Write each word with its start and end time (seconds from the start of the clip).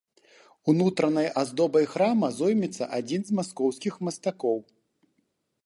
Унутранай 0.71 1.27
аздобай 1.41 1.85
храма 1.91 2.29
зоймецца 2.39 2.83
адзін 2.99 3.21
з 3.29 3.39
маскоўскіх 3.41 3.93
мастакоў. 4.09 4.57